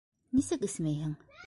[0.39, 1.17] Нисек эсмәйһең?